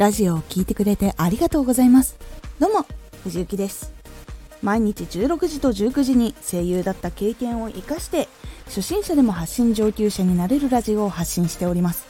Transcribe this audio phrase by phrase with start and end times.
[0.00, 2.16] ラジオを聴いてくれてありがとうございます。
[2.58, 2.86] どうも
[3.22, 3.92] 藤幸です。
[4.62, 8.26] 毎日16時と19時に声優だった経験を生かして
[8.64, 12.06] 初心者でも発信上級者になれるラジオを発信しております。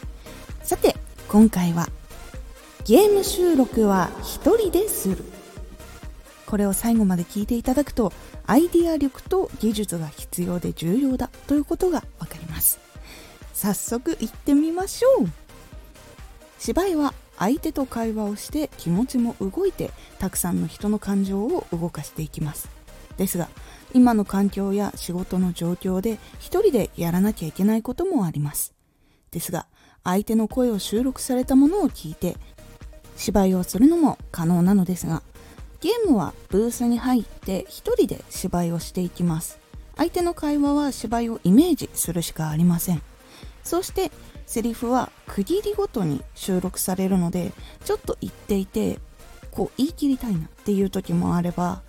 [0.63, 0.95] さて
[1.27, 1.89] 今回は
[2.85, 5.25] ゲーム収録は一人でする。
[6.47, 8.13] これを最後まで聞いていただくと
[8.47, 12.79] アイディア力と技術が必要で重要だということがわかります。
[13.53, 15.29] 早速行ってみましょう。
[16.61, 22.69] 芝居は相手と会話をして気持ちも動いてたくさんの人の感情を動かしていきます。
[23.17, 23.49] ですが
[23.95, 28.75] 今の環境や仕事の状況で一人でやらなきゃいけないこともあります。
[29.31, 29.67] ですが
[30.05, 32.37] 相手の声を収録されたものを聞いて
[33.17, 35.23] 芝居をするのも可能なのですが
[35.81, 39.59] ゲームはブースに入って一人で芝居をしていきます。
[39.97, 43.03] 相手の会話は芝居をイメージするしかありません。
[43.65, 44.11] そして
[44.51, 47.53] セリフは区切りごとに収録されるので
[47.85, 48.99] ちょっと言っていて
[49.53, 51.83] こう言い切りたいなっていう時もあれば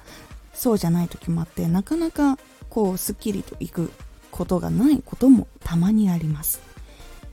[0.54, 2.38] そうじゃない時もあってなかなか
[2.70, 3.92] こうすっきりといく
[4.30, 6.62] ことがないこともたまにあります。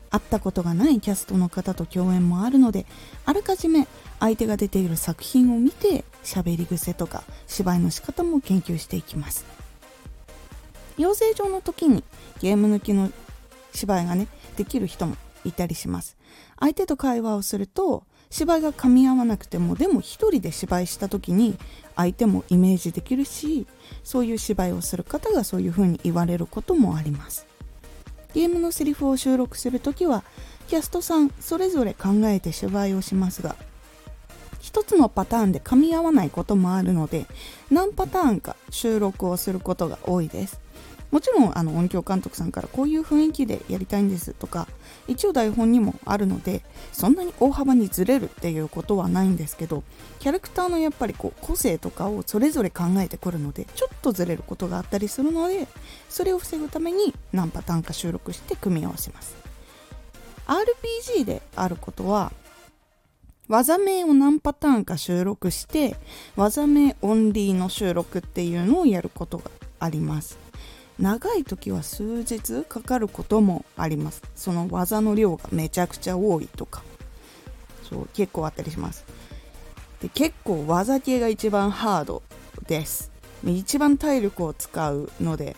[0.08, 2.86] 会ったことがないキャストの方と共演もあるので
[3.26, 3.86] あらかじめ
[4.20, 9.44] 相手が出ている作品を見て喋り癖とか芝居の仕方も研究していきます。
[10.96, 12.02] 養成所の時に
[12.40, 13.12] ゲーム抜きの
[13.78, 14.26] 芝居がね
[14.56, 16.16] できる人もいたりします。
[16.58, 21.56] 相手と会話をすると芝居が噛み合わなくてもでも一人で芝居した時に
[21.96, 23.66] 相手もイメージできるし
[24.04, 27.46] そういう芝居をする方がそういう風に言われることもあります。
[28.34, 30.22] ゲームのセリフを収録する時は
[30.68, 33.56] キャストさんそれぞれ考えて芝居をしますが
[34.60, 37.24] 一つのパターンで噛み合わないこともあるので
[37.70, 40.60] 何パターンか収録をすることが多いです。
[41.10, 44.68] もちろんあの音響監督さんからこういう雰囲気でやりたいんですとか
[45.06, 49.82] 一応台本にもあるのでそんなに大幅にずれるっていうことはないんですけど
[50.18, 55.66] キャラクターのやっぱりこう個性とかをそれぞれ考えてくるのでちょっとずれることがあったりするので
[56.08, 59.36] それを防ぐために何パターンか収録して組み合わせます。
[60.46, 62.32] RPG であることは
[63.48, 65.96] 技名を何パターンか収録して
[66.36, 70.38] 技名オンリーの収録っていうのをやることがあります。
[70.98, 74.22] 長い時は数日かかることもあります。
[74.34, 76.82] その技の量がめちゃくちゃ多いとか。
[77.88, 79.04] そう結構あったりします。
[80.02, 82.22] で結構技系が一番ハード
[82.66, 83.10] です。
[83.44, 85.56] 一番体力を使うので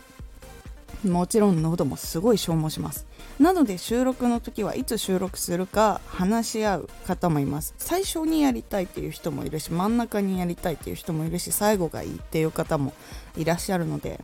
[1.04, 3.06] もちろん喉もすごい消耗します。
[3.38, 7.74] なので収録の時はいつ収録するか話し合う方もいます。
[7.78, 12.92] 最初にやりたいっていう人もいるし真ん中にやりたいっていう人もいるし最後がいいっていう方も
[13.38, 14.20] いらっしゃるので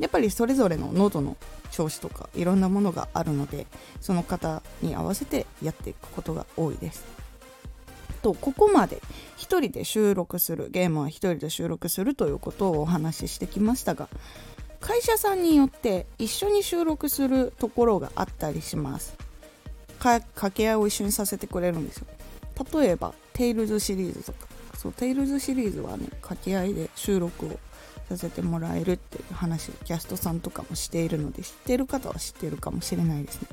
[0.00, 1.36] やっぱりそれぞれの喉の
[1.70, 3.66] 調子とかいろんなものがあるので
[4.00, 7.04] その方に合わせてやっていくことが多いです。
[8.22, 8.96] とここまで
[9.38, 14.08] 1人で収録するゲームは1人で収録するということをお話ししてきましたが
[14.80, 19.14] 会社さんによって一緒に収録するところがあったりします。
[19.98, 22.06] 掛け合いを一緒にさせてくれるんですよ。
[22.74, 24.48] 例えば「テイルズ」シリーズとか。
[24.76, 27.58] そう「テイルズ」シリーズはね掛け合いで収録を
[28.10, 33.48] させてもらえるっていう話をキャストさんとかもしているので知っている方は知っているかもしれないですね。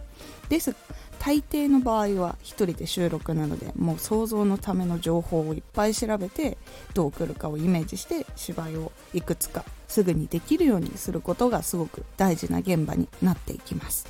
[0.50, 0.76] です。
[1.20, 6.58] 大抵の場合は1人で収録なのでもう想像のための情報をいっぱい調べて
[6.94, 14.08] どう来るかをイメージして芝居をいくつかすぐにできるようにすることがすごく大事な現場になっていきます。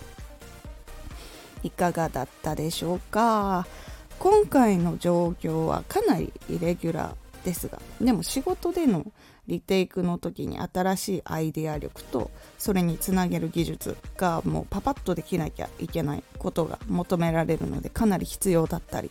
[1.64, 3.66] いかがだったでしょうか？
[4.20, 9.06] 今回の状況はかなりイレギュラーですがでも仕事での
[9.48, 19.10] リテイクの時に新しいアイデア力とそれにつなげる技術がもうパパッとできなきゃいけないことが求められるのでかなり必要だったり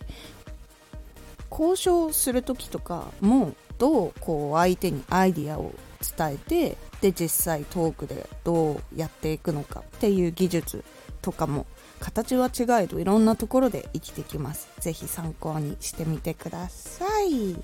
[1.51, 5.73] 交渉する時とかもどうこう相手にアイデアを
[6.17, 10.85] 伝えてで実際トークでどうやっていくのかっていう技術
[11.23, 11.67] とかも
[11.99, 17.57] 形は違えどいろんなところで生きてきます是非参考にしてみてください。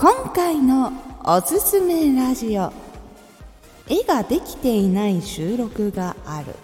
[0.00, 2.72] 今回のおすすめラジオ。
[3.86, 6.54] 絵ができていない収録がある。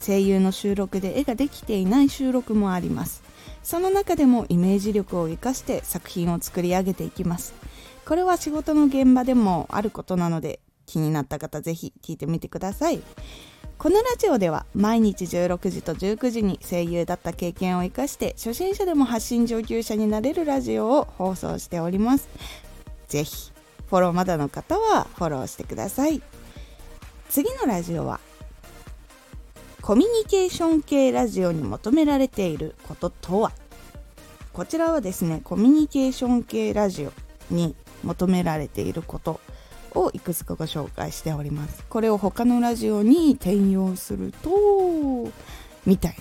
[0.00, 3.22] 声優の収録で絵ができていない収録もあります。
[3.62, 7.52] その中でもイメージ力を生かして作品を作り上げていきます。
[8.06, 13.02] これは仕事の現場でもあることなので気になった方ぜひ聞いてみてください。
[13.76, 22.26] このラジオでは毎日16時と19時に声優だった経験を生かして初心者でも発信上級者になれるラジオを放送しております。
[23.08, 23.52] ぜひ
[23.88, 26.22] フォローまだの方はフォローしてください。
[27.28, 28.20] 次のラジオは
[29.82, 33.52] コミュニケーション系ラジオに求められていることとは？
[34.52, 37.12] こちらはですねコミュニケーション系ラジオ
[37.50, 39.40] に求められていること
[39.94, 41.84] をいくつかご紹介しております。
[41.88, 45.30] これを他のラジオに転用すると
[45.84, 46.16] みたいな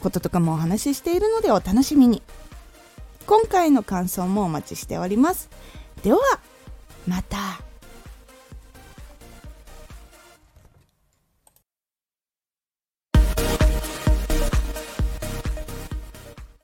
[0.00, 2.22] こととかもお話ししているのでお楽しみに。
[3.26, 5.50] 今回の感想もお待ちしております。
[6.02, 6.18] では
[7.06, 7.69] また。